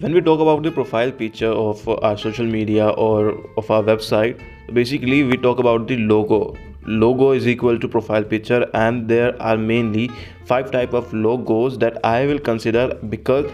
[0.00, 4.42] when we talk about the profile picture of our social media or of our website
[4.74, 6.54] basically we talk about the logo.
[6.86, 10.10] Logo is equal to profile picture and there are mainly
[10.44, 13.50] five type of logos that i will consider because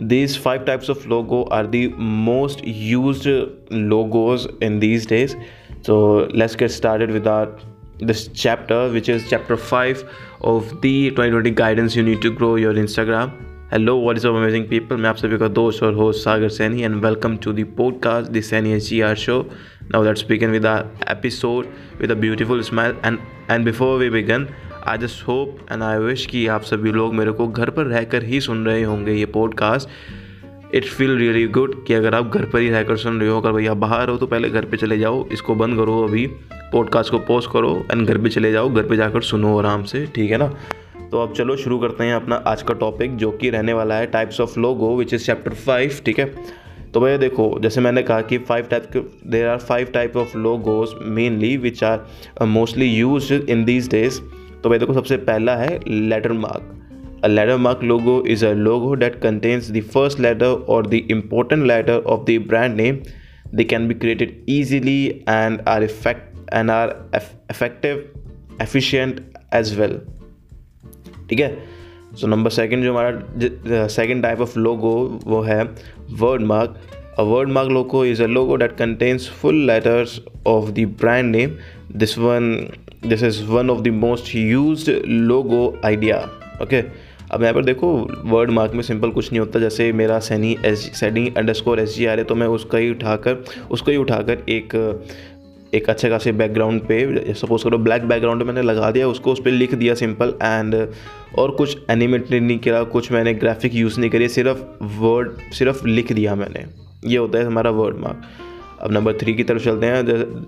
[0.00, 3.26] these five types of logo are the most used
[3.70, 5.36] logos in these days.
[5.82, 7.48] So let's get started with our
[7.98, 10.04] this chapter which is chapter 5
[10.42, 14.64] of the 2020 guidance you need to grow your instagram hello what is up amazing
[14.68, 18.30] people मैं आप सभी का दोस्त और host Sagar Saini and welcome to the podcast
[18.30, 19.38] the Saini H G R show
[19.92, 20.66] now let's begin with
[21.10, 21.66] episode
[22.00, 23.18] with a beautiful smile and
[23.50, 24.46] and before we begin
[24.86, 28.22] I just hope and I wish कि आप सभी लोग मेरे को घर पर रहकर
[28.22, 29.88] ही सुन रहे होंगे ये podcast
[30.74, 33.52] it's feel really good कि अगर आप घर पर ही रहकर सुन रहे हो, अगर
[33.52, 36.26] भैया बाहर हो तो पहले घर पे चले जाओ, इसको बंद करो अभी.
[36.72, 40.06] पॉडकास्ट को पोस्ट करो एंड घर पे चले जाओ, घर पे जाकर सुनो आराम से,
[40.14, 40.54] ठीक है ना?
[41.10, 44.06] तो अब चलो शुरू करते हैं अपना आज का टॉपिक जो कि रहने वाला है
[44.06, 46.24] types of logo which is chapter five ठीक है?
[46.94, 50.36] तो भैया देखो, जैसे मैंने कहा कि फाइव टाइप के there are five type of
[50.36, 54.20] logos mainly which are mostly use in these days
[54.62, 56.72] तो भैया देखो, सबसे पहला है letter mark
[57.24, 61.66] a letter mark logo is a logo that contains the first letter और the important
[61.66, 62.98] letter of the brand name
[63.54, 68.04] they can be created easily and are effect and are effective
[68.62, 70.00] efficient as well
[71.30, 71.56] ठीक है?
[72.14, 74.92] So number second जो हमारा second type of logo
[75.24, 75.62] वो है
[76.20, 76.76] word mark
[77.18, 81.56] a word mark logo is a logo that contains full letters of the brand name
[81.96, 82.54] this one
[83.06, 86.18] this is one of the most use logo idea
[86.62, 86.82] okay
[87.32, 87.88] अब यहाँ पर देखो
[88.24, 92.04] word mark में simple कुछ नहीं होता। जैसे मेरा Saini S Saini underscore S G
[92.06, 94.74] आ रहे तो मैं उसका ही उठाकर, उसको ही उठाकर एक
[95.74, 99.50] एक अच्छे खासे बैकग्राउंड पे सपोज़ करो ब्लैक बैकग्राउंड मैंने लगा दिया, उसको उस पर
[99.50, 100.74] लिख दिया सिंपल एंड
[101.38, 104.58] और कुछ एनिमेट नहीं किया, कुछ मैंने ग्राफिक यूज़ नहीं करी, सिर्फ़
[105.00, 106.64] वर्ड सिर्फ़ लिख दिया मैंने।
[107.04, 108.22] ये होता है हमारा वर्ड मार्क
[108.82, 110.02] अब नंबर थ्री की तरफ़ चलते हैं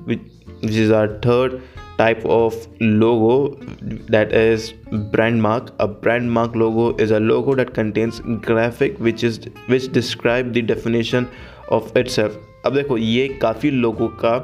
[0.07, 0.21] which
[0.65, 1.59] is are third
[1.99, 3.37] type of logo
[3.83, 9.25] that is brand mark a brand mark logo is a logo that contains graphic which
[9.25, 9.41] is
[9.71, 11.27] which describe the definition
[11.73, 14.39] of it's अब देखो, ये काफ़ी लोगों का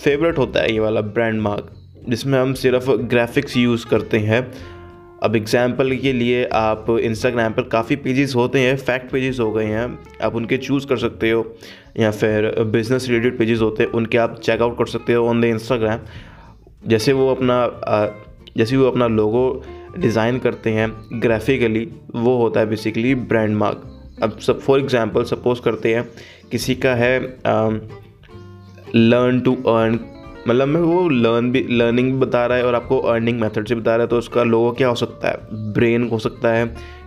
[0.00, 1.70] फेवरेट होता है ये वाला ब्रांड मार्क
[2.08, 4.40] जिसमें हम सिर्फ़ ग्राफिक्स यूज़ करते हैं।
[5.24, 9.64] अब एग्ज़ाम्पल के लिए आप इंस्टाग्राम पर काफ़ी पेजेस होते हैं फैक्ट पेजेस हो गए
[9.64, 9.86] हैं
[10.22, 11.44] आप उनके चूज़ कर सकते हो।
[12.00, 15.44] या फिर बिज़नेस रिलेटेड पेजेस होते हैं उनके आप चेकआउट कर सकते हो ऑन द
[15.44, 16.00] इंस्टाग्राम
[16.88, 17.58] जैसे वो अपना
[18.56, 19.44] जैसे वो अपना लोगो
[19.98, 20.90] डिज़ाइन करते हैं
[21.20, 26.08] ग्राफिकली वो होता है बेसिकली ब्रांड मार्क अब सब फॉर एग्ज़ाम्पल सपोज़ करते हैं
[26.50, 27.68] किसी का है आ,
[28.94, 29.98] लर्न टू अर्न
[30.48, 33.74] मतलब मैं वो लर्न भी लर्निंग भी बता रहा है और आपको अर्निंग मेथड से
[33.74, 35.38] बता रहा है तो उसका लोगो क्या हो सकता है?
[35.72, 36.64] ब्रेन हो सकता है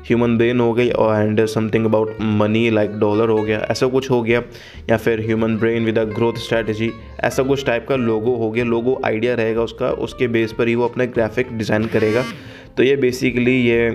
[0.07, 4.22] ह्यूमन ब्रेन हो गई and something about money like dollar हो गया, ऐसा कुछ हो
[4.22, 4.41] गया,
[4.90, 8.66] या फिर human brain with a growth strategy ऐसा कुछ टाइप का लोगो हो गया
[8.66, 12.23] लोगो आइडिया रहेगा उसका, उसके बेस पर ही वो अपना ग्राफिक डिज़ाइन करेगा।
[12.78, 13.90] तो ये बेसिकली ये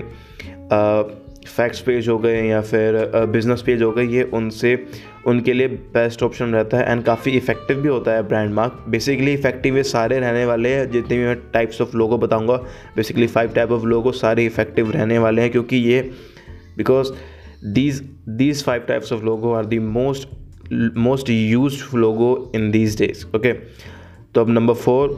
[1.47, 2.95] फैक्ट्स पेज हो गए या फिर
[3.31, 4.75] बिज़नेस पेज हो गए, ये उनसे,
[5.27, 9.33] उनके लिए बेस्ट ऑप्शन रहता है एंड काफ़ी इफ़ेक्टिव भी होता है ब्रांड मार्क बेसिकली
[9.33, 12.57] इफ़ेक्टिव ये सारे रहने वाले हैं, जितने भी मैं टाइप्स ऑफ़ लोगो बताऊँगा
[12.95, 16.01] basically five type of logo सारे इफ़ेक्टिव रहने वाले हैं क्योंकि ये
[16.77, 17.11] because
[17.73, 18.01] these
[18.37, 20.27] these five types of logo are the most
[20.97, 23.53] most use logo in these days okay
[24.35, 25.09] तो अब number four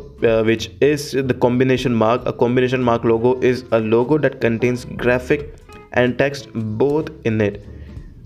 [0.45, 5.51] which is the combination mark a combination mark logo is a logo that contains graphic
[5.93, 7.63] and text both in it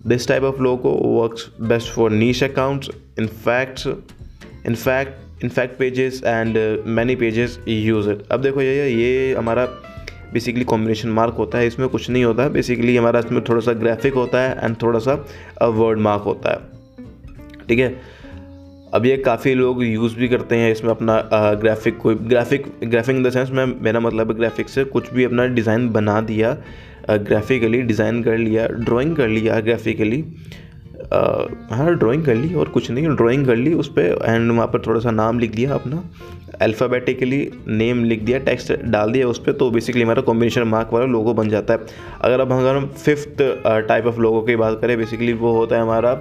[0.10, 3.84] This type of logo works best for niche accounts, in fact,
[4.66, 6.64] in fact, in fact pages and uh,
[7.00, 8.24] many pages use it.
[8.32, 9.66] अब देखो ये ये हमारा
[10.34, 13.74] basically combination mark होता है इसमें कुछ नहीं होता। है बेसिकली हमारा इसमें थोड़ा सा
[13.74, 15.14] ग्राफिक होता है एंड थोड़ा सा
[15.64, 17.96] वर्ड मार्क होता है। ठीक है?
[18.94, 21.22] अब ये काफ़ी लोग यूज़ भी करते हैं इसमें अपना
[21.62, 25.24] ग्राफिक कोई graphic graphic in the sense में मेरा मतलब है ग्राफिक से कुछ भी
[25.24, 26.58] अपना डिज़ाइन बना दिया।
[27.10, 30.24] ग्राफिकली डिज़ाइन कर लिया ड्राइंग कर लिया ग्राफिकली
[31.72, 34.82] हाँ ड्राइंग कर ली और कुछ नहीं ड्राइंग कर ली, उस पर एंड वहाँ पर
[34.88, 36.04] थोड़ा सा नाम लिख दिया अपना।
[36.62, 41.06] अल्फ़ाबेटिकली नेम लिख दिया टेक्स्ट डाल दिया उस पर तो बेसिकली हमारा कॉम्बिनेशन मार्क वाला
[41.08, 41.80] लोगो बन जाता है।
[42.22, 43.42] अगर अब अगर हम फिफ्थ
[43.88, 46.14] टाइप ऑफ़ लोगों की बात करें बेसिकली वो होता है हमारा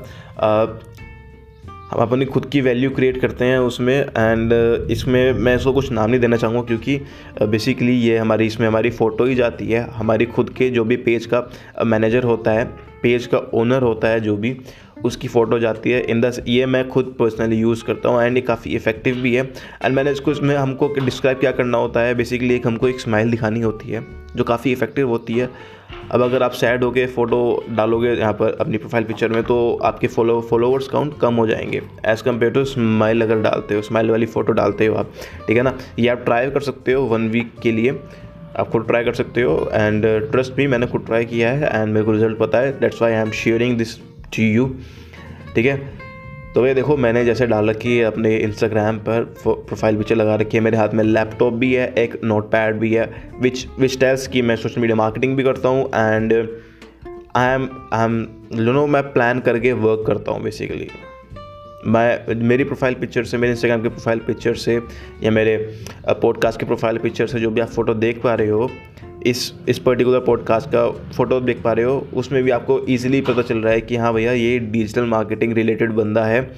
[1.90, 5.90] हम अपनी खुद की वैल्यू क्रिएट करते हैं उसमें एंड uh, इसमें मैं इसको कुछ
[5.92, 6.96] नाम नहीं देना चाहूँगा क्योंकि
[7.42, 10.96] बेसिकली uh, ये हमारी इसमें हमारी फ़ोटो ही जाती है। हमारी खुद के जो भी
[10.98, 11.40] पेज का
[11.84, 12.64] मैनेजर uh, होता है
[13.02, 14.56] पेज का ओनर होता है जो भी
[15.04, 18.42] उसकी फ़ोटो जाती है। इन द ये मैं खुद पर्सनली यूज़ करता हूँ एंड ये
[18.42, 19.44] काफ़ी इफ़ेक्टिव भी है।
[19.84, 22.14] एंड मैंने इसको इसमें हमको डिस्क्राइब क्या करना होता है?
[22.14, 24.06] बेसिकली एक हमको एक स्माइल दिखानी होती है
[24.37, 25.50] जो काफ़ी इफ़ेक्टिव होती है।
[26.11, 27.41] अब अगर आप सैड होकर फ़ोटो
[27.71, 31.83] डालोगे यहाँ पर अपनी प्रोफ़ाइल पिक्चर में तो आपके फॉलो फॉलोअर्स काउंट कम हो जाएँगे।
[32.07, 35.12] एज़ कंपेयर टू स्माइल अगर डालते हो स्माइल वाली फ़ोटो डालते हो आप,
[35.47, 35.77] ठीक है ना?
[35.99, 37.99] ये आप ट्राई कर सकते हो वन वीक के लिए।
[38.59, 41.93] आप खुद ट्राई कर सकते हो एंड ट्रस्ट भी मैंने खुद ट्राई किया है एंड
[41.93, 43.97] मेरे को रिज़ल्ट पता है। That's why I am sharing this
[44.37, 44.67] to you
[45.55, 46.10] ठीक है?
[46.55, 50.56] तो ये देखो, मैंने जैसे डाल रखी है अपने इंस्टाग्राम पर प्रोफ़ाइल पिक्चर लगा रखी
[50.56, 54.26] है मेरे हाथ में। लैपटॉप भी है, एक नोट पैड भी है विच विच टेल्स
[54.29, 56.32] की मैं सोशल मीडिया मार्केटिंग भी करता हूँ and
[57.37, 60.88] I am I am no मैं प्लान करके वर्क करता हूँ बेसिकली
[61.87, 64.81] मैं, मेरी प्रोफ़ाइल पिक्चर से, मेरे इंस्टाग्राम के प्रोफ़ाइल पिक्चर से,
[65.23, 65.56] या मेरे
[66.08, 68.70] पॉडकास्ट के प्रोफ़ाइल पिक्चर से जो भी आप फ़ोटो देख पा रहे हो
[69.26, 73.43] इस इस पर्टिकुलर पॉडकास्ट का फ़ोटो देख पा रहे हो, उसमें भी आपको ईजिली पता
[73.43, 76.50] चल रहा है कि हाँ भैया, ये डिजिटल मार्केटिंग रिलेटेड बंदा है,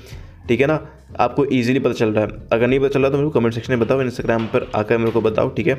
[0.48, 0.86] ठीक है ना?
[1.20, 3.54] आपको ईजिली पता चल रहा है। अगर नहीं पता चल रहा तो मेरे को कमेंट
[3.54, 5.74] सेक्शन में बताओ इंस्टाग्राम पर आकर मेरे को बताओ, ठीक है?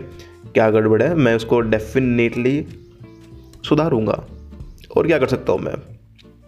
[0.53, 1.15] क्या गड़बड़ है?
[1.15, 2.65] मैं उसको डेफिनेटली
[3.69, 4.24] सुधारूँगा।
[4.97, 5.75] और क्या कर सकता हूँ मैं?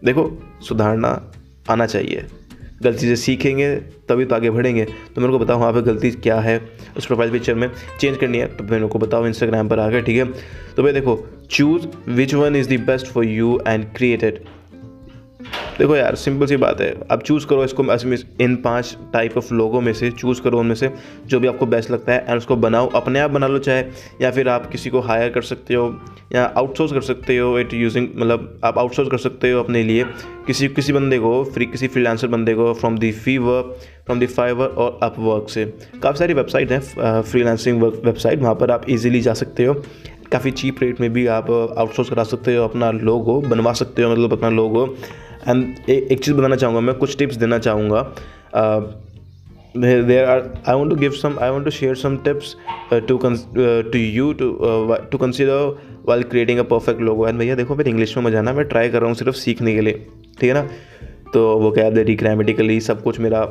[0.05, 1.31] देखो, सुधारना
[1.69, 2.25] आना चाहिए।
[2.85, 3.75] गलती से सीखेंगे,
[4.09, 6.59] तभी तो आगे बढ़ेंगे। तो मेरे को बताओ वहाँ पर गलती क्या है?
[6.97, 10.17] उस प्रोफ़ाइल पिक्चर में चेंज करनी है तो मेरे को बताओ इंस्टाग्राम पर आकर ठीक
[10.17, 10.25] है?
[10.75, 11.17] तो भाई देखो
[11.51, 14.39] choose which one is the best for you and created
[15.79, 17.83] देखो यार सिंपल सी बात है। आप चूज़ करो इसको
[18.41, 20.89] इन पाँच टाइप ऑफ़ लोगों में से चूज़ करो उनमें से,
[21.27, 23.83] जो भी आपको बेस्ट लगता है एंड उसको बनाओ। अपने आप बना लो चाहे,
[24.21, 25.87] या फिर आप किसी को हायर कर सकते हो,
[26.33, 30.03] या आउटसोर्स कर सकते हो इट यूजिंग मतलब आप आउटसोर्स कर सकते हो अपने लिए।
[30.47, 33.61] किसी किसी बंदे को फ्री किसी फ्रीलांसर बंदे को from the Fiverr
[34.05, 35.65] from the Fiverr और अप वर्क से।
[36.03, 39.73] काफ़ी सारी वेबसाइट हैं फ्रीलांसिंग वेबसाइट वहाँ पर आप इजीली जा सकते हो।
[40.31, 44.11] काफ़ी चीप रेट में भी आप आउटसोर्स करा सकते हो, अपना लोगो बनवा सकते हो
[44.11, 44.85] मतलब अपना लोगो
[45.47, 48.01] एंड एक चीज़ बताना चाहूँगा, मैं कुछ टिप्स देना चाहूँगा।
[49.77, 52.55] There are I want to give some I want to share some tips
[52.93, 54.51] to to you to
[55.11, 58.53] to consider while creating a perfect logo and भैया, देखो मेरे इंग्लिश में मज़ा आना,
[58.53, 59.93] मैं ट्राई कर रहा हूँ सिर्फ़ सीखने के लिए,
[60.39, 60.67] ठीक है ना?
[61.33, 63.43] तो वो क्या है ग्रामेटिकली सब कुछ मेरा,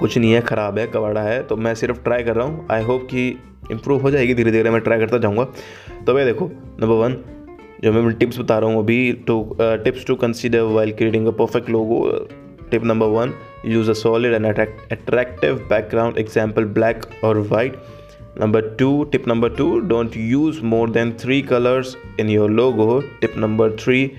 [0.00, 2.82] कुछ नहीं है, ख़राब है कबाड़ा है। तो मैं सिर्फ़ ट्राई कर रहा हूँ। आई
[2.84, 3.28] होप कि
[3.70, 5.44] इम्प्रूव हो जाएगी धीरे धीरे मैं ट्राई करता जाऊँगा।
[6.06, 6.46] तो भैया देखो
[6.80, 7.16] नंबर वन
[7.84, 11.30] जो मैं टिप्स बता रहा हूँ अभी भी two tips to consider while creating a
[11.36, 12.00] perfect logo
[12.70, 13.32] tip number one
[13.66, 17.76] use a solid and attractive background example black और white
[18.40, 23.38] number two tip number two don't use more than three colours in your logo tip
[23.38, 24.10] number three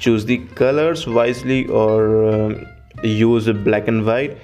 [0.00, 2.64] choose the colours wisely और
[3.04, 4.36] use black and white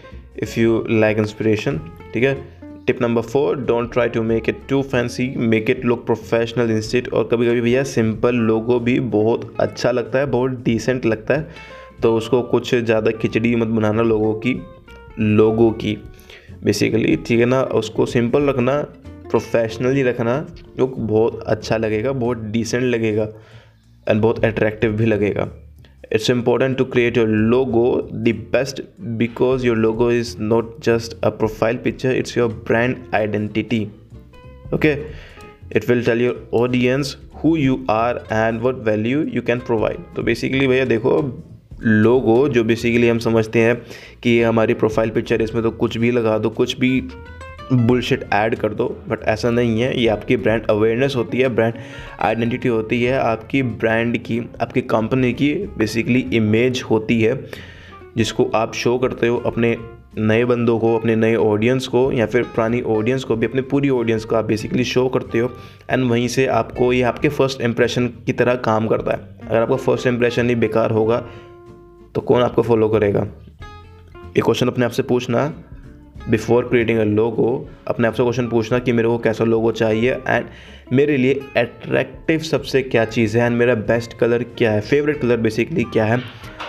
[0.42, 1.80] if you lack inspiration
[2.12, 2.59] ठीक है?
[2.86, 7.08] Tip number four don't try to make it too fancy make it look professional instead
[7.08, 11.48] और कभी कभी भैया simple लोगो भी बहुत अच्छा लगता है, बहुत डिसेंट लगता है।
[12.02, 14.54] तो उसको कुछ ज़्यादा खिचड़ी मत बनाना लोगों की
[15.18, 15.96] लोगों की।
[16.64, 17.62] बेसिकली ठीक है ना?
[17.62, 18.80] उसको सिंपल रखना
[19.30, 20.46] प्रोफेशनली रखना
[20.76, 23.28] जो बहुत अच्छा लगेगा, बहुत डिसेंट लगेगा।
[24.06, 25.48] एंड बहुत अट्रैक्टिव भी लगेगा।
[26.10, 27.84] It's important to create your logo
[28.28, 28.80] the best
[29.16, 33.90] because your logo is not just a profile picture it's your brand identity
[34.72, 34.94] okay
[35.70, 40.22] it will tell your audience who you are and what value you can provide तो
[40.22, 41.16] basically भैया देखो
[41.82, 43.76] लोगो जो basically हम समझते हैं
[44.22, 46.90] कि हमारी profile picture इसमें तो कुछ भी लगा दो कुछ भी
[47.72, 51.74] बुलशिट ऐड कर दो बट ऐसा नहीं है। ये आपकी ब्रांड अवेयरनेस होती है ब्रांड
[52.20, 57.34] आइडेंटिटी होती है, आपकी ब्रांड की, आपकी कंपनी की बेसिकली इमेज होती है,
[58.16, 59.76] जिसको आप शो करते हो अपने
[60.18, 63.88] नए बंदों को, अपने नए ऑडियंस को, या फिर पुरानी ऑडियंस को भी, अपने पूरी
[63.88, 65.50] ऑडियंस को आप बेसिकली शो करते हो
[65.90, 69.76] एंड वहीं से आपको ये आपके फ़र्स्ट इंप्रेशन की तरह काम करता है। अगर आपका
[69.76, 71.24] फ़र्स्ट इंप्रेशन ही बेकार होगा
[72.14, 73.26] तो कौन आपको फॉलो करेगा?
[74.36, 75.52] ये क्वेश्चन अपने आप से पूछना।
[76.28, 80.12] बिफोर क्रिएटिंग अ लोगो अपने आप से क्वेश्चन पूछना कि मेरे को कैसा लोगो चाहिए
[80.28, 80.46] एंड
[80.92, 84.80] मेरे लिए अट्रैक्टिव सबसे क्या चीज़ है एंड मेरा बेस्ट कलर क्या है?
[84.80, 86.18] फेवरेट कलर बेसिकली क्या है?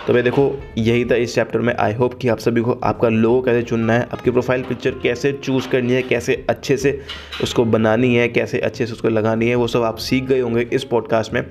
[0.06, 1.74] तो भाई देखो, यही था इस चैप्टर में.
[1.74, 5.32] आई होप कि आप सभी को आपका लोगो कैसे चुनना है, आपकी प्रोफ़ाइल पिक्चर कैसे
[5.32, 7.00] चूज़ करनी है, कैसे अच्छे से
[7.42, 10.68] उसको बनानी है, कैसे अच्छे से उसको लगानी है, वो सब आप सीख गए होंगे
[10.72, 11.46] इस पॉडकास्ट में,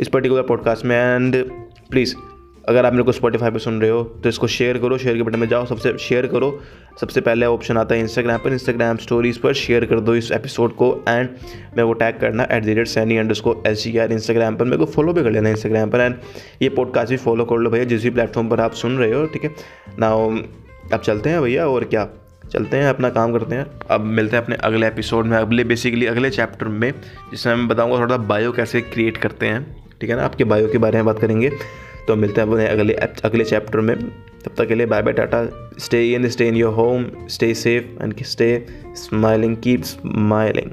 [0.00, 0.96] इस पर्टिकुलर पॉडकास्ट में.
[0.96, 1.44] एंड
[1.90, 2.14] प्लीज़
[2.68, 5.22] अगर आप मेरे को स्पॉटीफाई पे सुन रहे हो तो इसको शेयर करो शेयर के
[5.22, 6.58] बटन में जाओ, सबसे शेयर करो।
[7.00, 10.74] सबसे पहले ऑप्शन आता है इंस्टाग्राम पर। इंस्टाग्राम स्टोरीज़ पर शेयर कर दो इस एपिसोड
[10.76, 11.28] को एंड
[11.76, 14.64] मैं वो टैग करना at the rate Saini and उसको एस जी आर इंस्टाग्राम पर।
[14.64, 16.14] मेरे को फॉलो भी कर लेना इंस्टाग्राम पर एंड
[16.62, 19.24] ये पॉडकास्ट भी फॉलो कर लो भैया, जिस भी प्लेटफॉर्म पर आप सुन रहे हो,
[19.26, 19.54] ठीक है?
[19.98, 20.08] ना
[20.94, 22.08] अब चलते हैं भैया, और क्या?
[22.52, 26.06] चलते हैं, अपना काम करते हैं। अब मिलते हैं अपने अगले एपिसोड में, अगले बेसिकली
[26.06, 26.92] अगले चैप्टर में,
[27.30, 29.64] जिसमें मैं बताऊँगा थोड़ा बायो कैसे क्रिएट करते हैं,
[30.00, 30.24] ठीक है ना?
[30.24, 31.50] आपके बायो के बारे में बात करेंगे।
[32.08, 33.96] तो मिलते हैं अपने अगले अगले चैप्टर में।
[34.44, 35.46] तब तक के लिए bye bye Tata
[35.78, 40.70] stay in stay in your home stay safe and stay smiling keep smiling